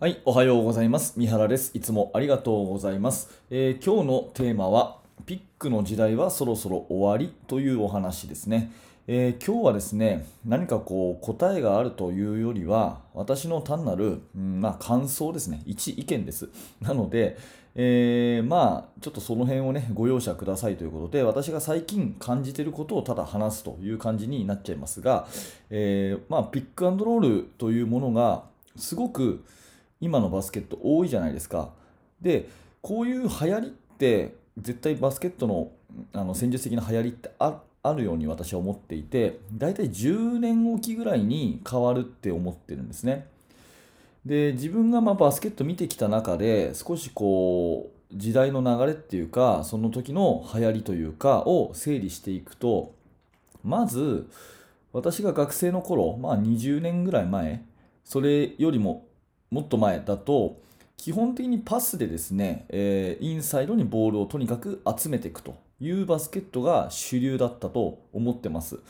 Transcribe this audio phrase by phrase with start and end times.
[0.00, 1.14] はい、おはようございます。
[1.16, 1.72] 三原です。
[1.74, 3.42] いつもありがとうございます。
[3.50, 8.70] えー今日のテーマは、ピックの時代はそろそろ終わりというお話ですね。
[9.08, 15.64] えー今日はですね、何かこう答えがあるというよりは、私の単なる、うんまあ、感想ですね。
[15.66, 16.48] 一意見です。
[16.80, 17.36] なので、
[17.74, 25.26] えーまあ、ちょっとその辺をね、ご容赦くださいということで、私が最近感じていることをただ話すという感じになっちゃいますが、
[25.70, 28.44] えーまあ、ピックアンドロールというものが、
[28.76, 29.44] すごく
[30.00, 31.70] 今のバスケット多いじゃないですか。
[32.20, 32.48] で、
[32.82, 35.72] こういう流行りって絶対バスケットの
[36.12, 37.62] あの戦術的な流行りってあ
[37.94, 43.26] るように私は思っていて、大体10年おきぐらいに変わるって思ってるんですね。
[44.24, 52.94] で、自分がまバスケット見てきた中で少しこう時代の流れっていうか、その時の流行りというかを整理していくと、
[53.64, 54.28] まず
[54.92, 57.64] 私が学生の頃、まあ20年ぐらい前、
[58.04, 59.07] それよりも
[59.50, 60.60] もっと前だと、
[60.96, 68.80] 基本的にパスでですね、えーインサイドにボールをとにかく集めていくというバスケットが主流だったと思ってます。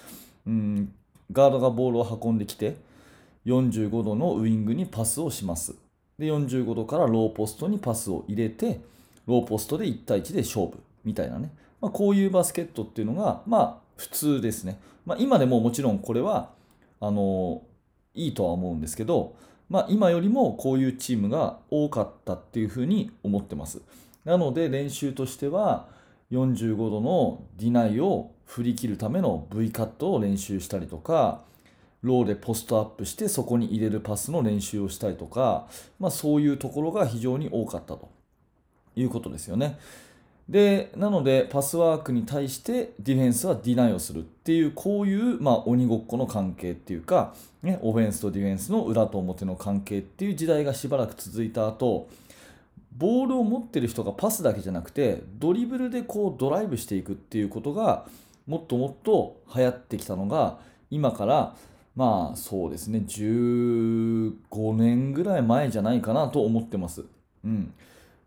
[0.47, 0.93] うん、
[1.31, 2.77] ガードがボールを運んできて、
[3.47, 5.75] 45度のウイングにパスをします。
[6.19, 8.81] で、45度からローポストにパスを入れて、
[9.27, 11.51] ローポストで1対1で勝負みたいなね。
[11.81, 14.79] まあ、こういうバスケットっていうのが、まあ、普通ですね。
[15.07, 16.51] まあ、今でももちろんこれは、
[17.01, 17.63] あの
[18.15, 19.37] いいとは思うんですけど、
[19.69, 23.83] まあ、今よりもこういうチームが多かったっていうふうに思ってます。
[24.25, 25.89] なので練習としては
[26.33, 31.43] 45度のディナイを振り切るための V カットを練習したりとか、
[32.03, 35.67] ローでポストアップしてそこに入れるパスの練習をしたりとか、
[35.99, 38.09] まあ、そういうところが非常に多かったと
[38.95, 39.79] いうことですよね。
[40.49, 52.09] で、なので、パスワークに対してディフェンスはディナイをするっていう、こういう、まあ、鬼ごっこの関係っていうか、ね、オフェンスとディフェンスの裏と表の関係っていう時代がしばらく続いた後、
[52.97, 58.07] ボールを持ってる人がパスだけじゃなくて、ドリブルでこうドライブしていくっていうことが、
[58.47, 60.59] もっともっと流行ってきたのが、
[60.91, 61.55] 今から、
[61.95, 64.33] まあそうですね、15
[64.75, 67.05] 年ぐらい前じゃないかなと思ってます。
[67.45, 67.75] うん。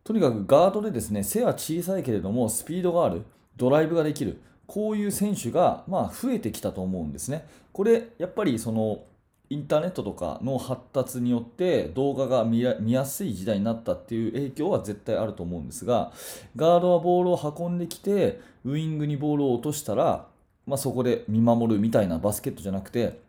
[0.03, 3.23] とにかくガードでですね、背は小さいけれども、スピードがある、
[3.56, 7.45] ドライブができる、こういう選手が、まあ、増えてきたと思うんですね。
[7.72, 9.03] これ、やっぱりその、
[9.50, 16.13] インターネットとかの発達によって動画が見やすい時代になったっていう影響は絶対あると思うんですが、
[16.56, 20.25] ガードはボールを運んできて、ウイングにボールを落としたら、
[20.66, 23.19] まあ、そこで見守るみたいなバスケットじゃなくて、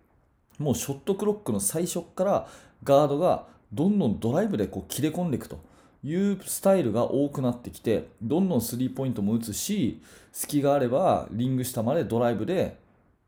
[0.60, 2.48] もうショットクロックの最初から
[2.84, 5.58] ガードがどんどんドライブでこう切れ込んでいくと
[6.04, 10.00] いうスタイルが多くなってきて、どんどんスリーポイントも打つし、
[10.32, 12.76] 隙があればリング下までドライブで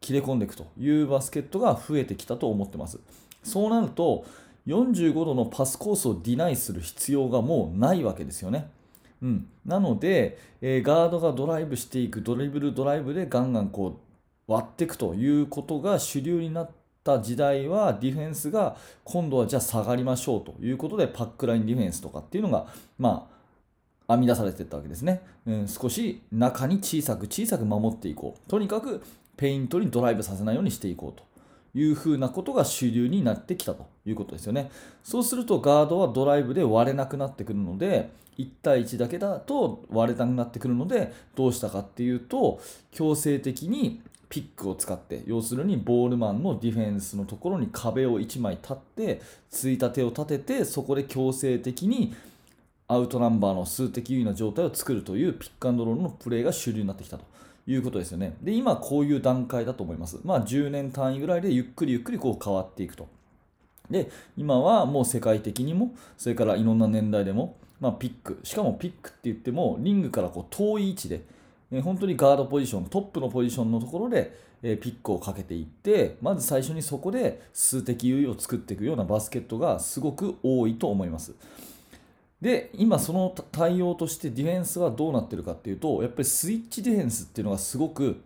[0.01, 2.99] 切れ込んでいくというバスケットが増えてきたと思ってます。
[3.43, 4.25] そうなると、
[4.67, 8.71] 45度のパスコースをディナイする必要がもうないわけですよね。
[9.23, 14.01] うん、なので、えーガードがドライブしていく、ドリブルドライブでガンガンこ
[14.49, 22.67] う割っていくということが主流になってた時代は、ディフェンスが今度はじゃあ下がりましょうということで、パックラインディフェンスとかっていうのが、
[22.99, 23.35] まあ、
[24.15, 25.69] 編み出されていったわけですね、うん。
[25.69, 28.51] 少し中に小さく小さく守っていこう。
[28.51, 29.03] とにかく
[29.37, 31.25] ペイントにドライブさせないようにしていこうと
[31.79, 34.71] いうふうなことが主流になってきたということですよね。
[35.03, 42.61] そうするとガードはドライブで割れなくなってくるので、1対1だけだと割れなくなってくるので、どうしたかっていうと、
[42.91, 44.03] 強制的に
[44.35, 52.13] ピックを使って、要するにボールマンのディフェンスのところに壁を1枚立って、ついた手を立てて、そこで強制的に
[52.89, 57.25] アウトナンバーの数的優位な状態を作るというピックアンドロールのプレーが主流になってきたと
[57.69, 58.35] いうことですよね。
[58.43, 60.19] で、今こういう段階だと思います。
[60.25, 63.07] まあ10年単位ぐらいでゆっくりゆっくりこう変わっていくと。
[63.89, 71.23] で、今はもう世界的にも、それからいろんな年代でも、まあ、ピック、しかもピックって言っても、リングからこう遠い位置で、
[71.75, 81.35] え本当にガードポジション、トップのポジションのところで、えピックをかけていって、まず最初にそこで数的優位を作っていくようなバスケットがすごく多いと思います。
[82.41, 88.23] で、今その対応としてディフェンスはどうなってるかっていうと、やっぱりスイッチディフェンスっていうのがすごく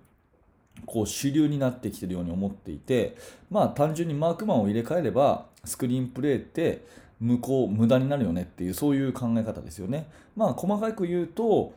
[0.87, 3.17] こう主流になってきてるように思っていて、
[3.50, 6.84] まあ単純にマークマンを入れ替えれば、スクリーンプレーって
[7.20, 10.08] 無効、無駄になるよねっていう、そういう考え方ですよね。
[10.37, 11.72] まあ細かく言うと、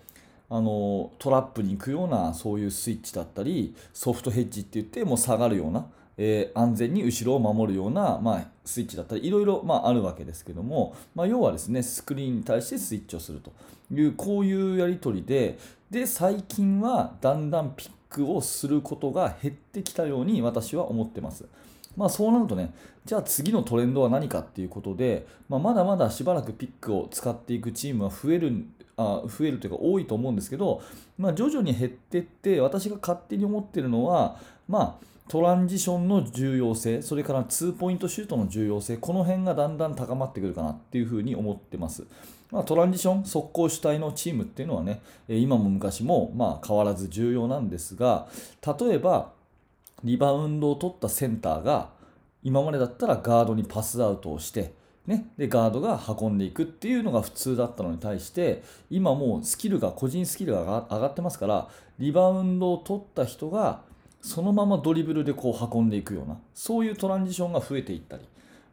[0.53, 5.87] あのトラップに行くようなそういうスイッチだったり、ソフトヘッジって言ってもう下がるような、
[6.17, 13.53] えー安全に後ろを守るような、まあ、スイッチだったり、いろいろ、まあ、あるわけですけども、まあ、要はですね、スクリーンに対してスイッチをすると
[13.93, 15.57] いう、こういうやり取りで、
[15.89, 21.45] で、最近はだんだんピックをすることが減ってきたように私は思ってます。
[21.95, 22.73] まあ、そうなるとね、
[23.05, 28.65] じゃあ次のトレンドは何かっていうことで、まあ、まだまだしばらくピックを使っていくチームは増える
[28.97, 30.81] あ増えるというか多いと思うんですけど、
[31.17, 42.05] まあ、徐々に減っていって私が勝手に思ってるのは、まあ、トランジションの重要性それから2ポイントシュートの重要性この辺がだんだん高まってくるかなっていうふうに思ってます。
[42.51, 48.27] まあ、トランジション速攻主体のチームっていうのはね今も昔もまあ変わらず重要なんですが
[48.61, 49.31] 例えば
[50.03, 51.89] リバウンドを取ったセンターが
[52.43, 54.73] 今までだったらガードにパスアウトをして
[55.11, 61.67] ね、でガードが運んでいくっていうのが普通だったのに対して今もうスキルが個人スキルが上がってますから
[61.99, 63.81] リバウンドを取った人が
[64.21, 68.23] そのままドリブルでこう運んでいくようなそういうトランジションが増えていったり、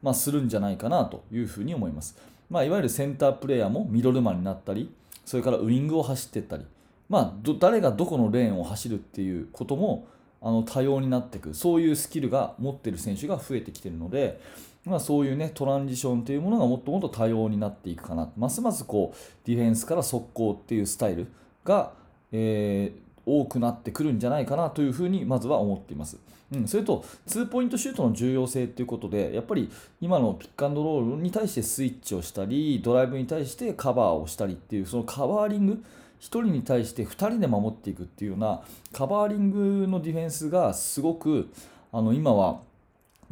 [0.01, 2.17] まあ、するんじゃないかなというふうに思います、
[2.49, 4.95] まあ、いわゆるセンタープレーヤーもミドルマンになったり
[5.25, 6.65] それからウイングを走っていったり、
[7.09, 10.07] まあ、誰がどこのレーンを走るっていうことも
[10.41, 14.41] あの多様になっていくそういうスキルが持ってる選手が増えてきてるので、
[14.89, 21.29] まあ、そういう、ね、トランジションというものがもっともっと多様になっていくかなますますこうディフェンスから速攻っていうスタイル
[21.65, 21.93] が、
[22.33, 26.19] えー、多くなってくるんじゃないかなというふうにまずは思っています。
[26.51, 29.71] うん、それと、ツーポイントシュートの重要性ということで、やっぱり
[30.01, 35.83] 今のピックアンドロールに対してスイッチをしたり、ドライブに対してカバーをしたりっていう、そのカバーリング、1
[36.21, 38.63] 人に対して2人で守っていくっていうような
[38.93, 41.51] カバーリングのディフェンスがすごく
[41.93, 42.61] あの今は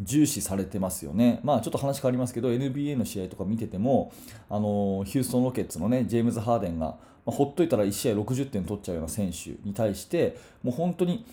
[0.01, 1.41] 重視されてますよね。
[1.43, 4.13] まあちょっと話変わりますけど NBA の試合とか見てても
[4.51, 6.97] あのヒューストン・ロケッツのねジェームズ・ハーデンが
[7.27, 11.27] まあ、ほっといたら1試合60点取っちゃうような選手に対してもう本当に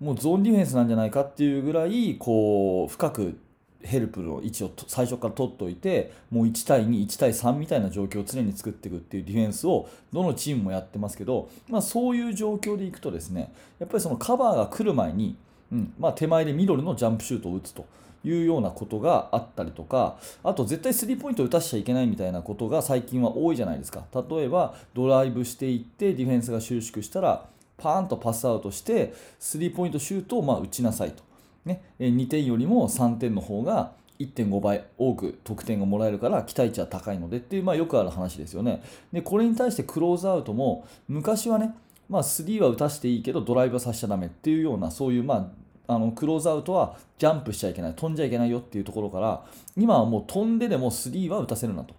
[0.00, 3.38] もうゾーンディフェンスなんじゃないかっていうぐらいこう深く
[3.82, 15.36] ヘルプの位置を最初から取っておいてもう1対21対3みたいな状況を常に作っていくっていうディフェンスをどのチームもやってますけど、まあ、そういう状況でいくとですねやっぱりそのカバーが来る前に、
[15.70, 17.84] うんまあ、手前でミドルのジャンプシュートを打つと。
[18.24, 24.04] いうようなことがあったりとかあと絶対スリーポイントを打たしちゃいけないみたいなことが最近は多いじゃないですか。
[24.28, 31.22] 例えばドライブしていってディフェンスが収縮したらパーンとパスアウトしてスリーポイントシュートをま打ちなさいと、
[31.64, 38.82] ね、2点よりも3点の方が1.5倍多く得点がもらえるから期待値は高いのでっていう、まあ、よくある話ですよね。
[39.12, 41.74] でこれに対してクローズアウトも昔はね
[42.08, 45.46] まあ、3は打たせていいけどドライブはさせちゃだめっていうようなそういう、まあ、
[45.86, 49.44] あのクローズアウトはジャンプしちゃいけない飛んじゃいけないよっていうところから
[49.76, 51.94] 今はもう飛んででも3は打たせるなと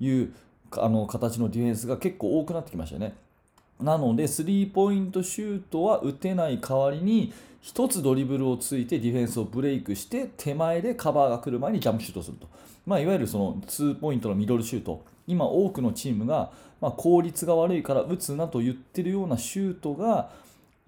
[0.00, 0.32] いう
[0.72, 3.14] あの形のディフェンスが結構多くなってきましたよね。
[3.80, 7.32] なので、スリーポイントシュートは打てない代わりに、
[7.62, 12.48] 1つドリブルをついてディフェンスをブレイクして、手前でカバーが来る前にジャンプシュートすると。
[12.86, 16.50] まあ、いわゆるその2ポイントのミドルシュート、今多くのチームが、
[16.80, 20.30] まあ、効率が悪いから打つなと言ってるようなシュートが、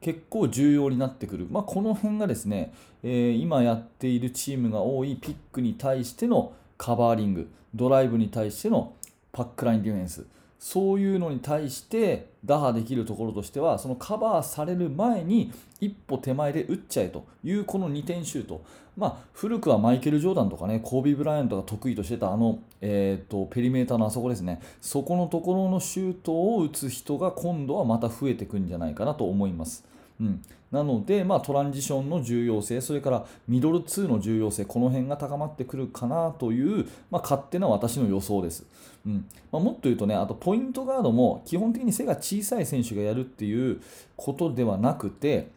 [0.00, 8.94] 結構重要になってくる、まあ、この辺がですね、えー、今やっているチームが多いピックに対してのカバーリング、ドライブに対しての
[9.32, 10.25] パックラインディフェンス、
[10.58, 18.62] そういうのに対して打破できるところとしては、そのカバーされる前に一歩手前で打っちゃえというこの2点シュート、
[18.97, 29.90] まあ、古くはマイケル・ジョーダンとかね、コービー・ブライアントが得意としてたあの、えーと、ペリメーターのあそこですね、そこのところのシュートを打つ人が今度はまた増えてくんじゃないかなと思います。
[30.21, 38.67] うん、なので、まあ、トランジションの重要性、それからミドル2の重要性、この辺が高まってくるかなという、まあ、勝手な私の予想です。
[39.07, 43.81] うんまあ、もっと言うとね、あとポイントガードも基本的に背が小さい選手がやるっていう
[44.15, 45.49] ことではなくて、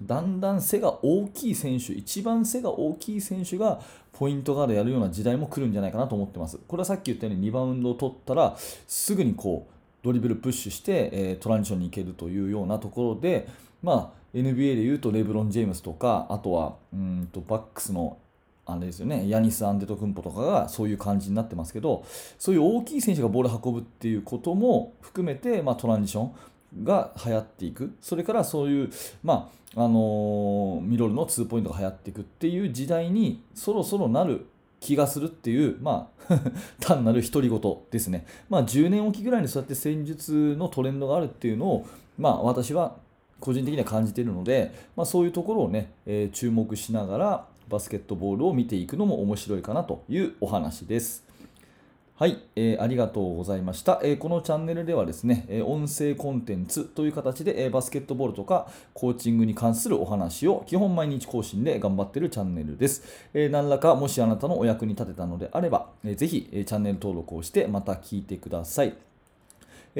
[0.00, 3.80] だんだん背が大きい選手、一番背が大きい選手が
[4.12, 6.58] ポイントガードやるような時代も来るんじゃないかなと思ってます。
[6.68, 13.48] これはさっき言ったようにリバウンドを取ったらすぐにこうドリブルプッシュして、えー、トランジションに行けるというようなところで、
[13.82, 18.18] まあ、NBA でいうとレブロン・ジェームスとかあとはうんとバックスの
[18.66, 22.04] あれですよねヤニス・アンデトクンポとかがそういう感じになってますけど
[22.38, 28.90] そういう大きい選手がボール運ぶっていうことも含めて、まあ、トランジションが流行っていくそれからそういう、
[29.22, 34.46] まああのー、ミドルのツーポイントが流行っていくっていう時代にそろそろなる
[34.80, 36.40] 気がするっていう、まあ
[36.80, 38.26] 単なる独り言ですね。
[38.48, 42.96] まあ、10年おきぐらいにそうやって戦術のトレンドがあるっていうのを、まあ、私は
[43.40, 51.28] 個人的には感じているので、まあ、そういうところをね、えー、注目しながらバスケットボールを見ていくのも面白いかなというお話です。
[52.18, 63.04] はい、えー、ありがとうございました、えー、このチャンネルではですね、え、音声コンテンツという形で、えバスケットボールとかコーチングに関するお話を基本毎日更新で頑張っているチャンネルです。
[63.34, 68.94] え何らかもしあなたのお役に立てたのであれば、えー、ぜひ、えチャンネル登録をしてまた聞いてください。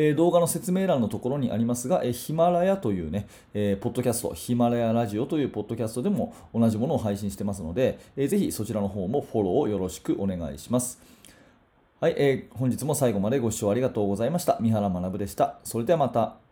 [0.01, 11.03] えー、動画の説明欄のところにありますが、えー、ヒマラヤというね、えー、ポッドキャスト、ヒマラヤラジオというポッドキャストでも同じものを配信してますので、えー、ぜひそちらの方もフォローをよろしくお願いします。
[12.01, 14.57] はい、えー、本日も最後までご視聴ありがとうございました。
[14.61, 15.59] 三原学でした。
[15.65, 16.48] それではまた。